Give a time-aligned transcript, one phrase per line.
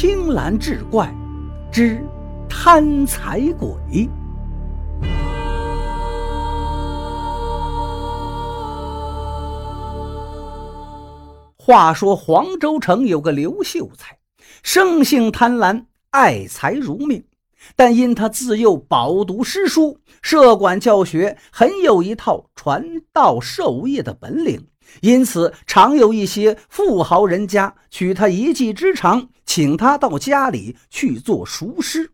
[0.00, 1.14] 青蓝志怪
[1.70, 2.02] 之
[2.48, 4.08] 贪财鬼。
[11.58, 14.16] 话说黄州城有个刘秀才，
[14.62, 17.22] 生性贪婪，爱财如命。
[17.76, 24.69] 但因他自幼饱读诗书，设馆教学，很有一套传道授业的本领。
[25.00, 32.12] 因此，常有一些富豪人家取他一技之长，请他到家里去做塾师。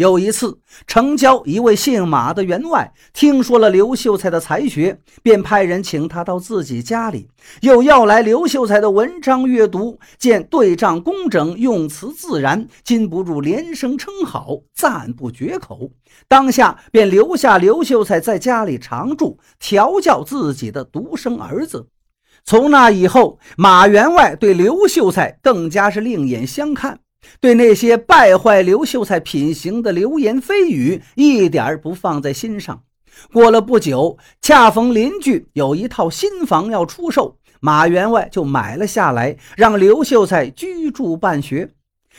[0.00, 7.28] 有一次，城郊一位姓马的员外听说了刘秀才的才学，便派人请他到自己家里，
[7.60, 9.98] 又要来刘秀才的文章阅读。
[10.16, 15.90] 见对仗工整，用词自然，禁不住连声称好，赞不绝口。
[16.26, 21.88] 当下便留下刘秀才在家里常住，调教自己的独生儿子。
[22.42, 27.00] 从那以后，马员外对刘秀才更加是另眼相看。
[27.40, 32.82] 对那些败坏刘秀才品行的流言蜚语，一点不放在心上。
[33.32, 41.70] 过了不久，恰逢邻居有一套新房要出售，马员外就买了下来，让刘秀才居住办学。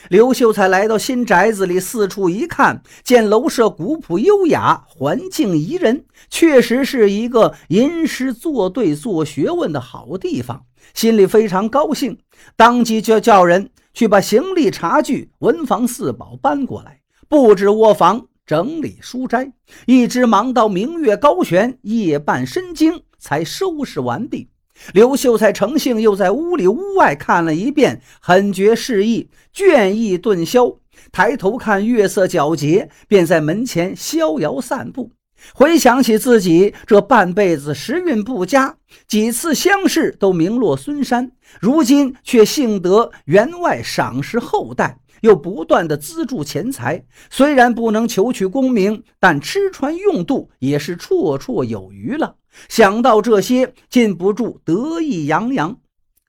[0.08, 12.18] 刘秀才来到新宅子里，四处一看，见楼舍古朴优雅，环境宜人，确实是一个吟诗作对、做学问的好地方，心里非常高兴，
[12.56, 13.70] 当即就叫人。
[13.94, 19.52] 去把行李、茶具、文房四宝搬过来，布置窝房，整理书斋，
[19.86, 24.48] 一直忙到明月高悬，夜半深经，才收拾完毕。
[24.94, 30.78] 刘秀才乘兴又在屋里屋外看了一遍，很觉适意，倦意顿消，
[31.12, 35.10] 抬头看月色皎洁，便在门前逍遥散步。
[35.54, 38.76] 回想起自己这半辈子时运不佳，
[39.06, 47.04] 几次乡试都名落孙山，如今却幸得员外赏识厚待，又不断的资助钱财。
[47.28, 52.36] 虽然不能求取功名，但吃穿用度也是绰绰有余了。
[52.68, 55.78] 想到这些，禁不住得意洋洋。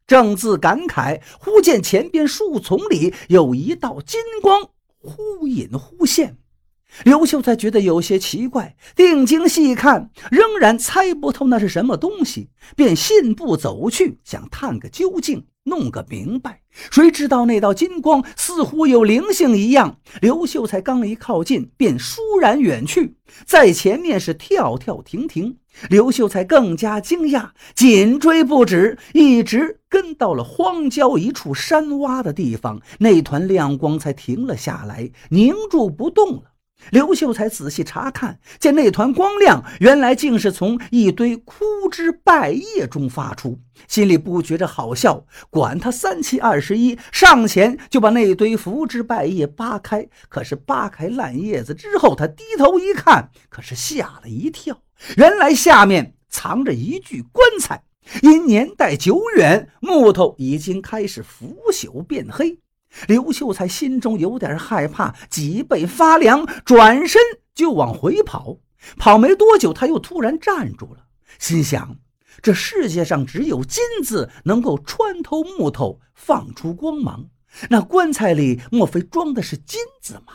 [0.06, 6.38] 正自感慨，忽见前边树丛里有一道金光忽隐忽现。
[7.04, 16.62] 刘秀才觉得有些奇怪，定睛细看，仍然猜不透那是什么东西，便信步走去，想探个究竟，弄个明白。
[16.92, 23.16] 谁知道那道金光似乎有灵性一样，刘秀才刚一靠近，便倏然远去，
[23.46, 25.58] 在前面是跳跳停停。
[25.90, 36.53] 刘秀才更加惊讶，紧追不止，一直跟到了荒郊一处山洼的地方，那团亮光才停了下来，凝住不动了。
[36.92, 45.26] 刘秀才仔细查看，见那团光亮，原来竟是从一堆枯枝败叶中发出，心里不觉着好笑。
[45.50, 50.08] 管他三七二十一，上前就把那堆枯枝败叶扒开。
[50.30, 54.82] 可是扒开烂叶子之后，他低头一看，可是吓了一跳，
[55.18, 57.84] 原来下面藏着一具棺材，
[58.22, 62.60] 因年代久远，木头已经开始腐朽变黑。
[63.08, 67.22] 刘秀才心中有点害怕，脊背发凉，转身
[67.56, 68.58] 就往回跑。
[68.98, 71.06] 跑没多久，他又突然站住了，
[71.40, 71.98] 心想：
[72.42, 77.30] 这世界上只有金子能够穿透木头，放出光芒。
[77.70, 80.34] 那棺材里莫非装的是金子吗？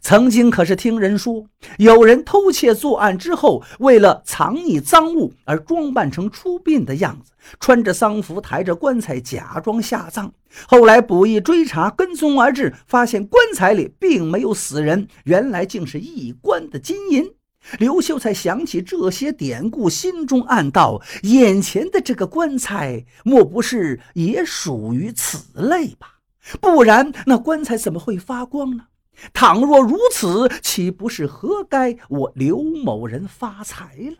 [0.00, 1.44] 曾经可是听人说，
[1.78, 10.32] 有人偷窃作案之后，为了藏匿赃物而装扮成出殡的样子，穿着丧服，抬着棺材，假装下葬。
[10.66, 17.30] 后来捕役追查，跟踪而至，发现棺材里并没有死人，原来竟是一棺的金银。
[17.78, 26.18] 刘秀才想起这些典故，心中暗道：眼前的这个棺材，莫不是也属于此类吧？
[26.60, 28.86] 不然那棺材怎么会发光呢？
[29.32, 34.16] 倘若如此，岂不是活该我刘某人发财了？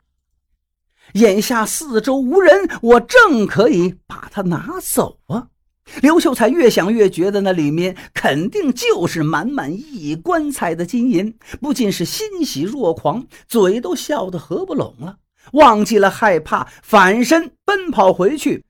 [1.14, 5.48] 眼下四周无人，我正可以把它拿走啊！
[6.00, 15.16] 刘秀才越想越觉得那里面肯定就是满满一棺材的金银，不禁是欣喜若狂，嘴都笑得合不拢了，
[15.54, 18.64] 忘记了害怕，反身奔跑回去。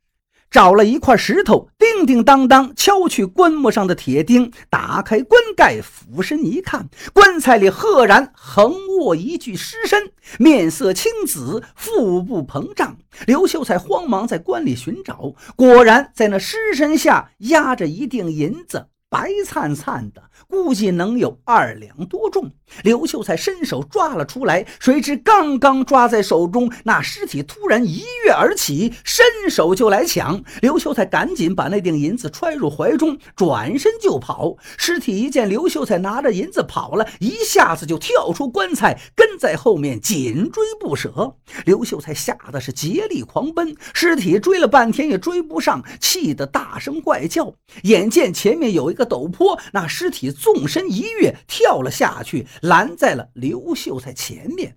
[0.53, 12.99] 找了一块石头，叮叮当当敲去棺木上的铁钉，打开棺盖，俯身一看，棺材里赫然横卧一具尸身，面色青紫，腹部膨胀。
[13.27, 18.89] 刘秀才慌忙在棺里寻找，果然在那尸身下压着一锭银子。
[19.13, 22.51] 白灿灿的，估计能有二两多重。
[22.83, 30.43] 刘秀才伸手抓了出来，谁知刚刚抓在手中，那尸体突然一跃而起，伸手就来抢。
[30.63, 34.57] 刘秀才赶紧把那锭银子揣入怀中，转身就跑。
[34.79, 41.37] 尸体一见刘秀才拿着银子跑了，一下子就跳出棺材，跟在后面紧追不舍。
[41.67, 47.53] 刘秀才吓得是竭力狂奔，尸体追了半天也追不上，气得大声怪叫。
[47.83, 54.77] 眼见前面有一个陡坡，那尸体纵身一跃，跳了下去，拦在了刘秀才前面。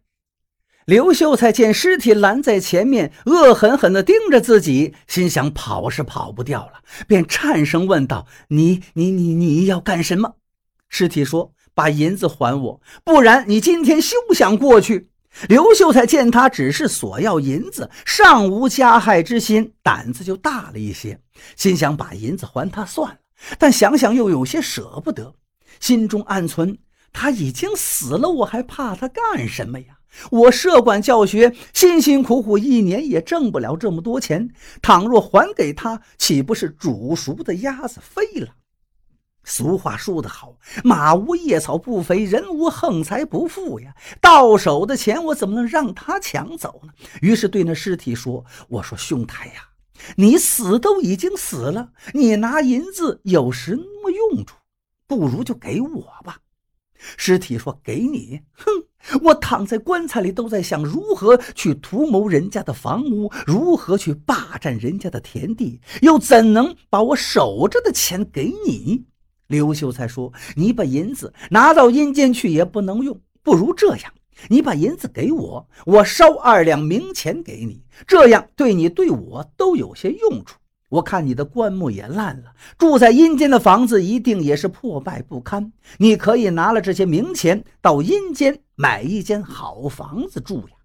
[0.85, 6.73] 刘秀才见尸体拦在前面，恶狠狠地盯着自己，心想跑是跑不掉了，
[7.07, 10.35] 便颤声问道：“你、你、你、你要干什么？”
[10.87, 15.09] 尸体说：“把银子还我，不然你今天休想过去。”
[15.49, 21.19] 刘秀才见他只是索要银子，尚无加害之心，胆子就大了一些，
[21.57, 23.17] 心想把银子还他算了。
[23.57, 25.35] 但想想又有些舍不得，
[25.79, 26.77] 心中暗存：
[27.11, 29.97] 他已经死了，我还怕他干什么呀？
[30.31, 34.49] 我设馆教学，辛辛苦苦一年也挣不了这么多钱，
[34.81, 38.47] 倘若还给他，岂不是煮熟的鸭子飞了？
[39.43, 43.93] 俗话说得好，马无夜草不肥，人无横财不富呀。
[44.19, 46.93] 到手的钱，我怎么能让他抢走呢？
[47.21, 49.67] 于是对那尸体说：“我说兄台呀，
[50.15, 54.55] 你死都已经死了，你拿银子有什么用处？
[55.07, 56.39] 不如就给我吧。”
[57.17, 58.41] 尸体说：“给你？
[58.53, 59.19] 哼！
[59.21, 69.05] 我躺在棺材里，都在想如何去图谋人家的房屋，如何去霸占人家的田地，又怎能把我守着的钱给你？”
[69.47, 74.11] 刘秀才说：“你把银子拿到阴间去也不能用，不如这样，
[74.47, 80.57] 你把银子给我，我烧二两冥钱给你，这样对你对我都有些用处。
[80.89, 85.73] 我看你的棺木也烂了，住在阴间的房子一定也是破败不堪。
[85.97, 90.75] 你可以拿了这些冥钱到阴间买一间好房子住呀。”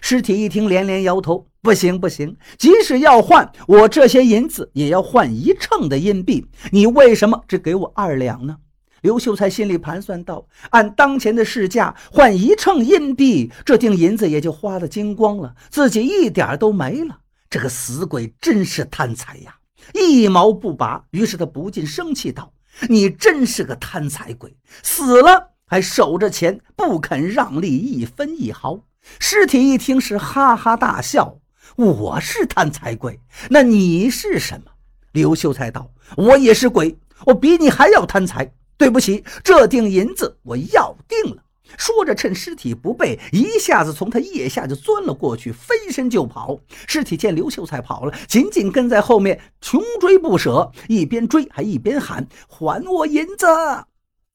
[0.00, 2.36] 尸体一听，连连摇头：“不行，不行！
[2.56, 6.46] 即使要换，我这些银子也要换一秤的银币。
[6.70, 8.56] 你为什么只给我二两呢？”
[9.02, 17.20] 刘秀才心里盘算道：“按当前的市价换一秤银币，这锭银子也就花得精光了，自己一点都没了。
[17.48, 19.56] 这个死鬼真是贪财呀，
[19.94, 22.52] 一毛不拔。”于是他不禁生气道
[22.88, 28.80] ：“你真是个贪财鬼，死了还守着钱，不肯让利一分一毫。”
[29.18, 31.38] 尸体一听是哈哈大笑，
[31.76, 33.18] 我是贪财鬼，
[33.48, 34.70] 那你是什么？
[35.12, 38.52] 刘秀才道：“我也是鬼，我比你还要贪财。
[38.80, 41.42] 对不起，这锭银子我要定了。”
[41.76, 46.58] 说着，趁尸体不备，一下子从他腋下就钻了过去，飞身就跑。
[46.86, 53.46] 尸体见刘秀才跑了，紧紧跟在后面，穷追不舍，一边追还一边喊：“还我银子！”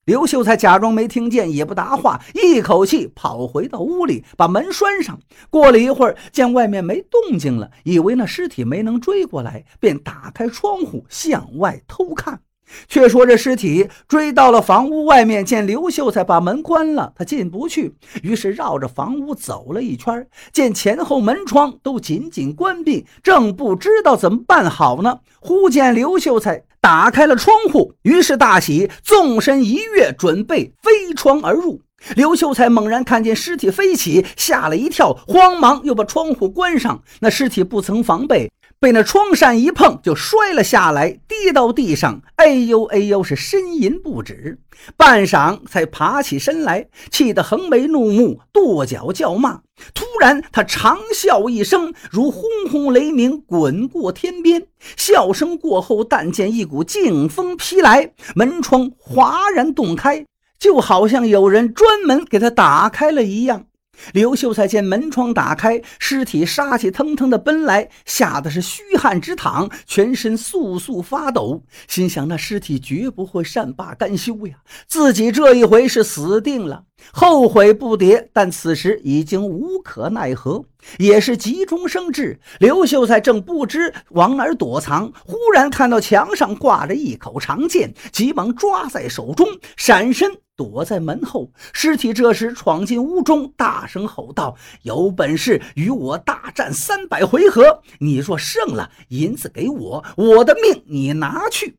[0.06, 5.18] 刘秀才假装没听见，也不答话，一口气跑回到屋里，把门拴上。
[5.50, 12.40] 过了一会儿，见外面没动静了，以为那尸体没能追过来，便打开窗户向外偷看。
[12.88, 25.20] 却说这尸体追到了房屋外面，见刘秀才把门关了，他进不去，于是绕着房屋走了一圈，见前后门窗都紧紧关闭，正不知道怎么办好呢。
[25.40, 31.80] 忽见刘秀才打开了窗户，于是大喜，纵身一跃，准备飞窗而入。
[32.14, 37.02] 刘秀才猛然看见尸体飞起，吓了一跳，慌忙又把窗户关上。
[37.20, 38.50] 那尸体不曾防备。
[38.86, 42.22] 被那窗扇一碰，就摔了下来，跌到地上。
[42.36, 44.60] 哎呦哎呦，是呻吟不止。
[44.96, 49.62] 半晌才爬起身来，气得横眉怒目，跺脚叫骂。
[49.92, 54.64] 突然，他长啸一声，如轰轰雷鸣滚过天边。
[54.96, 60.24] 笑声过后，但见一股劲风劈来，门窗哗然洞开，
[60.60, 63.64] 就好像有人专门给他打开了一样。
[64.12, 78.28] 刘秀才见门窗打开，尸体杀气腾腾的奔来，吓得是虚汗直淌，全身簌簌发抖，心想那尸体绝不会善罢甘休呀，自己这一回是死定了，后悔不迭。
[78.32, 80.64] 但此时已经无可奈何，
[80.98, 82.38] 也是急中生智。
[82.58, 90.36] 刘秀才正不知往哪儿躲藏，忽然看到墙上挂着一口长剑，急忙抓在手中，闪身。
[90.56, 97.82] 躲在门后，尸体这时闯进屋中，大声吼道：“有本事与我大战三百回合！
[98.00, 101.76] 你若胜了，银子给我，我的命你拿去。”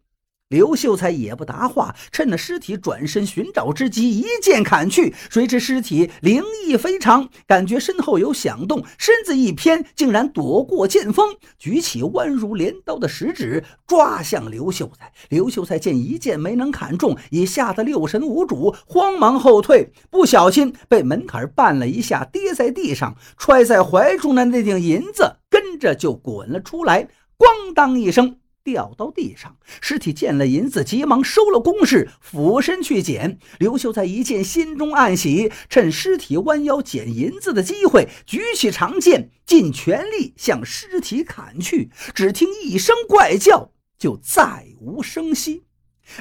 [0.49, 5.13] 刘秀才也不答话，趁着尸体转身寻找之机，一剑砍去。
[5.29, 15.11] 谁知尸体灵异非常，感觉身后有响动，身子一偏，竟然躲过剑锋，举起弯如镰刀的食指，抓向刘秀才。
[15.27, 28.37] 刘秀才见一剑没能砍中，也吓得六神无主，慌忙后退，不小心被门槛绊了一下，跌在地上，揣在怀中的那锭银子跟着就滚了出来，咣当一声。
[28.67, 33.39] 掉到地上，尸体见了银子，急忙收了弓矢，俯身去捡。
[33.59, 41.89] 刘秀才一见，心中暗喜，趁尸体弯腰捡银子的机会，举起长剑，尽全力向尸体砍去。
[42.13, 45.66] 只听一声怪叫，就再无声息。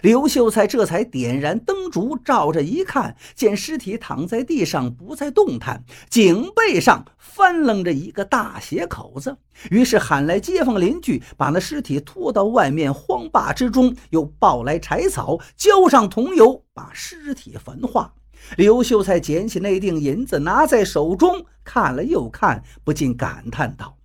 [0.02, 9.36] 刘秀才这才点燃灯烛，照着一看，见尸体躺在地上不再动弹，颈背上翻楞着一个大血口子。
[9.70, 18.12] 于是喊来街坊邻居，把那尸体拖到外面荒坝之中，又抱来柴草，浇上桐油，把尸体焚化。
[18.56, 23.96] 刘秀才捡起那锭银子，拿在手中看了又看，不禁感叹道：“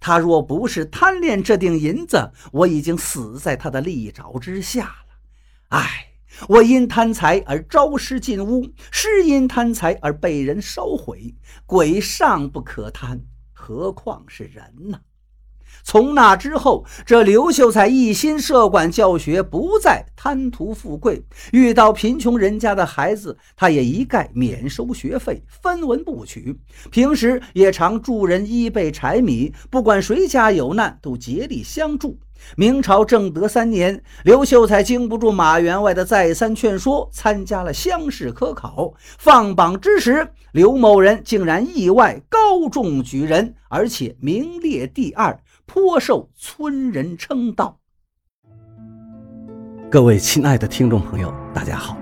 [0.00, 4.94] 他若不是贪恋这锭银子，我已经死在他的利爪之下了。”
[5.70, 6.08] 唉，
[6.48, 11.32] 我因贪财而招尸进屋，尸因贪财而被人烧毁。
[11.64, 13.20] 鬼尚不可贪，
[13.52, 15.00] 何况是人呢？
[15.82, 21.24] 从那之后，这刘秀才一心设馆教学，不再贪图富贵。
[21.52, 26.58] 遇到贫穷人家的孩子，他也一概免收学费，分文不取。
[26.90, 32.18] 平时也常助人衣被柴米，不管谁家有难，都竭力相助。
[32.56, 38.94] 明朝正德三年，刘秀才经不住马员外的再三劝说，参加了乡试科考。
[39.18, 45.38] 放榜之时，刘某人竟然意外高中举人，而且名列第二，
[45.72, 47.78] 颇受村人称道。
[49.88, 51.96] 各位亲爱的听众朋友，大家好！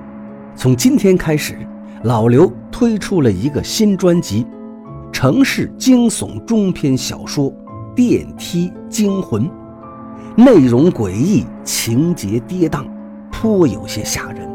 [0.57, 1.59] 从今天开始，
[2.05, 4.47] 老刘推出了一个新专辑——
[5.13, 7.53] 城市惊悚中篇小说
[7.95, 9.47] 《电梯惊魂》。
[10.35, 12.87] 内容诡异，情节跌宕，
[13.31, 14.49] 颇有些吓人。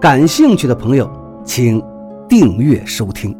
[0.00, 1.10] 感兴趣的朋友，
[1.44, 1.82] 请
[2.26, 3.36] 订阅收听。